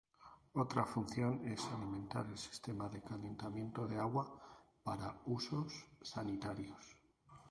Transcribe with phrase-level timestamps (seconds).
[0.55, 4.27] Otra función es alimentar el sistema de calentamiento de agua
[4.83, 6.95] para usos sanitarios.